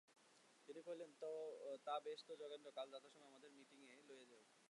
[0.69, 1.11] তিনি কহিলেন,
[1.85, 4.49] তা বেশ তো যোগেন্দ্র, কাল যথাসময়ে আমাদের মিটিঙে লইয়া যাইয়ো।